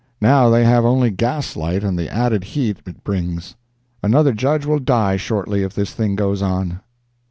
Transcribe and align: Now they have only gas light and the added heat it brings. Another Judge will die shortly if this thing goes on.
Now 0.19 0.49
they 0.49 0.65
have 0.65 0.83
only 0.83 1.11
gas 1.11 1.55
light 1.55 1.83
and 1.83 1.95
the 1.95 2.09
added 2.11 2.43
heat 2.43 2.79
it 2.87 3.03
brings. 3.03 3.53
Another 4.01 4.33
Judge 4.33 4.65
will 4.65 4.79
die 4.79 5.15
shortly 5.15 5.61
if 5.61 5.75
this 5.75 5.93
thing 5.93 6.15
goes 6.15 6.41
on. 6.41 6.79